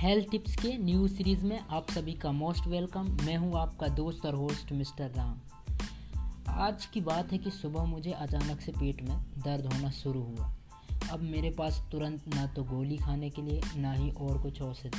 [0.00, 4.26] Health tips के new series में आप सभी का मोस्ट वेलकम। मैं हूँ आपका दोस्त
[4.26, 5.40] और होस्ट मिस्टर राम।
[6.48, 10.54] आज की बात है कि सुबह मुझे अचानक से पेट में दर्द होना शुरू हुआ।
[11.12, 14.90] अब मेरे पास तुरंत ना तो गोली खाने के लिए, ना ही और कुछ औषधि।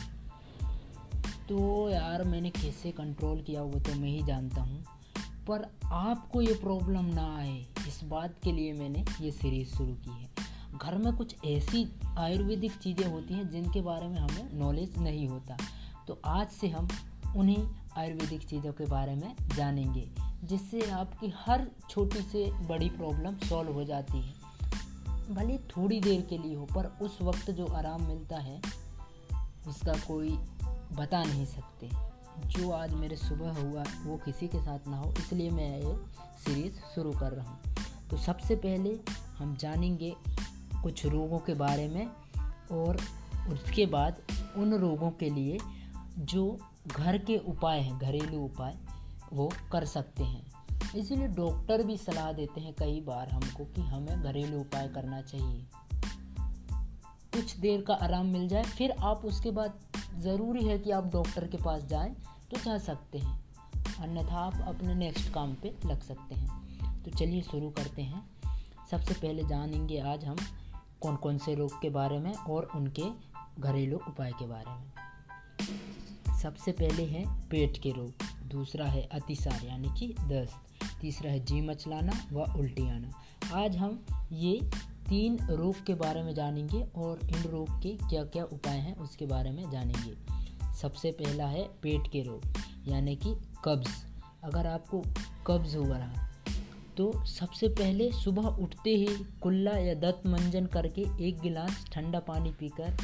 [1.49, 4.85] तो यार मैंने कैसे कंट्रोल किया वो तो मैं ही जानता हूँ।
[5.47, 10.09] पर आपको ये प्रॉब्लम ना आए, इस बात के लिए मैंने ये सीरीज़ शुरू की
[10.09, 10.40] है।
[10.77, 15.57] घर में कुछ ऐसी आयुर्वेदिक चीज़ें होती हैं जिनके बारे में हमें नॉलेज नहीं होता।
[16.07, 16.87] तो आज से हम
[17.37, 17.67] उन्हीं
[17.97, 20.09] आयुर्वेदिक चीज़ों के बारे में जानेंगे,
[20.43, 24.33] जिससे आपकी हर छोटी से बड़ी प्रॉब्लम सॉल्व हो जाती है।
[25.33, 28.61] भले थोड़ी देर के लिए हो, पर उस वक्त जो आराम मिलता है,
[29.67, 30.29] उसका कोई
[30.93, 31.89] बता नहीं सकते।
[32.47, 35.95] जो आज मेरे सुबह हुआ, वो किसी के साथ ना हो, इसलिए मैं ये
[36.45, 37.59] सीरीज़ शुरू कर रहा हूँ।
[38.11, 38.99] तो सबसे पहले
[39.37, 40.15] हम जानेंगे
[40.83, 42.07] कुछ रोगों के बारे में
[42.71, 42.97] और
[43.49, 44.21] उसके बाद
[44.57, 45.57] उन रोगों के लिए
[46.19, 46.57] जो
[46.87, 48.77] घर के उपाय हैं, घरेलू उपाय,
[49.33, 50.51] वो कर सकते हैं।
[50.95, 55.65] इसीलिए डॉक्टर भी सलाह देते हैं कई बार हमको कि हमें घरेलू उपाय करना चाहिए।
[57.33, 59.79] कुछ देर का आराम मिल जाए, फिर आप उसके बाद
[60.17, 62.15] ज़रूरी है कि आप डॉक्टर के पास जाएँ
[62.51, 63.45] तो जा सकते हैं।
[63.99, 66.61] अन्यथा आप अपने नेक्स्ट काम पे लग सकते हैं।
[67.03, 68.29] तो चलिए शुरू करते हैं।
[68.91, 70.37] सबसे पहले जानेंगे आज हम
[71.01, 73.03] कौन कौन से रोग के बारे में और उनके
[73.59, 78.13] घरेलू उपाय के बारे में। सबसे पहले है पेट के रोग,
[78.47, 80.55] दूसरा है अतिसार यानी कि दस्त,
[81.01, 83.11] तीसरा है जी मचलाना व उल्टी आना।
[83.63, 84.59] आज हम ये
[85.09, 89.25] तीन रोग के बारे में जानेंगे और इन रोग के क्या क्या उपाय हैं उसके
[89.25, 90.15] बारे में जानेंगे।
[90.73, 92.41] सबसे पहला है पेट के रोग,
[92.87, 93.35] यानी कि
[93.65, 93.89] कब्ज़।
[94.43, 95.03] अगर आपको
[95.47, 96.30] कब्ज़ हो रहा
[96.97, 99.07] तो सबसे पहले सुबह उठते ही
[99.41, 102.97] कुल्ला या दत्त मंजन करके एक गिलास ठंडा पानी पीकर,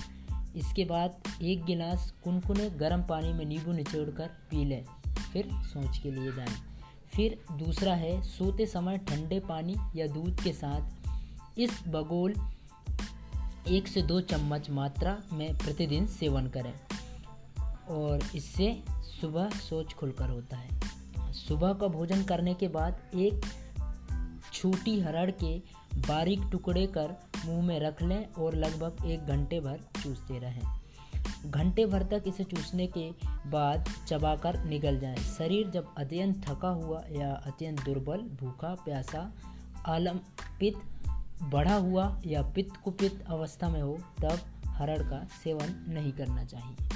[0.55, 4.83] इसके बाद एक गिलास कुनकुने गर्म पानी में नींबू निचोड़ कर पी लें,
[5.33, 6.55] फिर सोच के लिए जाएँ।
[7.13, 12.33] फिर दूसरा है सोते समय ठंडे पानी या दूध के साथ। इस बगोल
[13.67, 16.73] एक से दो चम्मच मात्रा में प्रतिदिन सेवन करें
[17.91, 18.71] और इससे
[19.21, 23.45] सुबह सोच खुलकर होता है। सुबह का भोजन करने के बाद एक
[24.57, 25.57] छोटी हरड़ के
[25.95, 30.79] बारीक टुकड़े कर मुँह में रख लें और लगभग एक घंटे भर चूसते रहें।
[31.51, 33.11] घंटे भर तक इसे चूसने के
[33.49, 39.33] बाद चबाकर निकल जाए। शरीर जब अत्यंत थका हुआ या अत्यंत दुर्बल, भूखा, प्यासा
[39.85, 40.17] आलम
[40.59, 40.81] पित्त
[41.43, 46.86] बढ़ा हुआ या पित्त कुपित अवस्था में हो, तब हरड़ का सेवन नहीं करना चाहिए।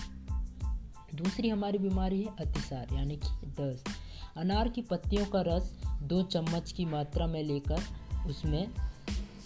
[1.15, 3.89] दूसरी हमारी बीमारी है अतिसार, यानी कि दस्त
[4.37, 7.79] अनार की पत्तियों का रस दो चम्मच की मात्रा में लेकर
[8.29, 8.67] उसमें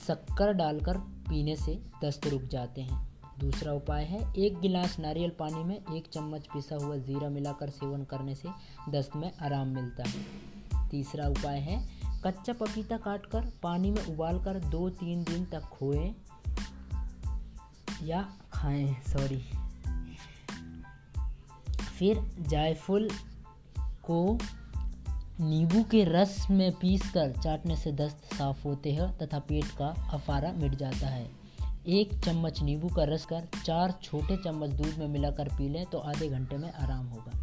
[0.07, 5.63] शक्कर डालकर पीने से दस्त रुक जाते हैं। दूसरा उपाय है, एक गिलास नारियल पानी
[5.63, 8.49] में एक चम्मच पिसा हुआ ज़ीरा मिलाकर सेवन करने से
[8.89, 10.23] दस्त में आराम मिलता है।
[10.89, 11.89] तीसरा उपाय है,
[12.25, 16.15] कच्चा पपीता काटकर पानी में उबालकर दो तीन दिन तक खोएँ
[18.03, 19.43] या खाएँ सॉरी
[21.99, 23.09] फिर जायफल
[23.79, 24.37] को
[25.39, 30.51] नींबू के रस में पीसकर चाटने से दस्त साफ़ होते हैं तथा पेट का अफारा
[30.51, 31.29] मिट जाता है।
[31.87, 35.97] एक चम्मच नींबू का रस कर चार छोटे चम्मच दूध में मिलाकर पी लें तो
[35.97, 37.41] आधे घंटे में आराम होगा।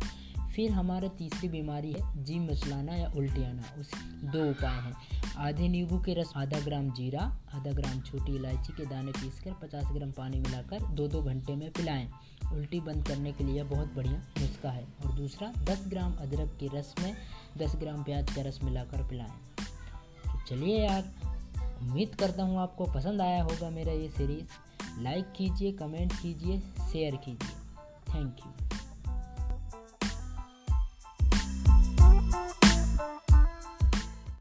[0.54, 3.90] फिर हमारा तीसरी बीमारी है जी मचलाना या उल्टी आना उस
[4.24, 4.92] दो उपाय हैं।
[5.38, 7.20] आधे नींबू के रस, आधा ग्राम जीरा,
[7.54, 11.70] आधा ग्राम छोटी इलायची के दाने पीसकर 50 ग्राम पानी मिलाकर दो दो घंटे में
[11.70, 12.10] पिलाएँ।
[12.52, 16.78] उल्टी बंद करने के लिए बहुत बढ़िया नुस्खा है। और दूसरा 10 ग्राम अदरक के
[16.78, 17.16] रस में
[17.58, 19.32] 10 ग्राम प्याज का रस मिलाकर पिलाएँ।
[20.24, 21.12] तो चलिए यार,
[21.82, 26.60] उम्मीद करता हूँ आपको पसंद आया होगा मेरा ये सीरीज़ लाइक कीजिए कमेंट कीजिए
[26.92, 27.56] शेयर कीजिए।
[28.14, 28.71] Thank you